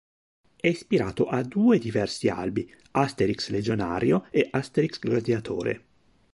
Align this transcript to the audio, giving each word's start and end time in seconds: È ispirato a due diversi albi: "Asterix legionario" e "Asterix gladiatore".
È 0.59 0.65
ispirato 0.65 1.27
a 1.27 1.43
due 1.43 1.77
diversi 1.77 2.27
albi: 2.27 2.67
"Asterix 2.93 3.49
legionario" 3.51 4.25
e 4.31 4.47
"Asterix 4.49 4.97
gladiatore". 4.97 5.85